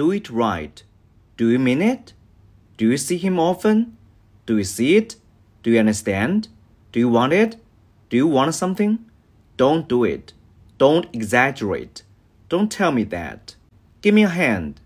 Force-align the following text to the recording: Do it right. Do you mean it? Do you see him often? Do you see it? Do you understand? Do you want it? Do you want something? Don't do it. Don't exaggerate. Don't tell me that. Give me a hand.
Do 0.00 0.10
it 0.12 0.30
right. 0.30 0.82
Do 1.36 1.50
you 1.50 1.58
mean 1.58 1.82
it? 1.82 2.14
Do 2.78 2.88
you 2.88 2.96
see 2.96 3.18
him 3.18 3.38
often? 3.38 3.98
Do 4.46 4.56
you 4.56 4.64
see 4.64 4.96
it? 4.96 5.16
Do 5.62 5.70
you 5.70 5.78
understand? 5.78 6.48
Do 6.90 6.98
you 6.98 7.10
want 7.10 7.34
it? 7.34 7.56
Do 8.08 8.16
you 8.16 8.26
want 8.26 8.54
something? 8.54 9.04
Don't 9.58 9.86
do 9.86 10.04
it. 10.04 10.32
Don't 10.78 11.14
exaggerate. 11.14 12.02
Don't 12.48 12.72
tell 12.72 12.92
me 12.92 13.04
that. 13.04 13.56
Give 14.00 14.14
me 14.14 14.24
a 14.24 14.30
hand. 14.30 14.80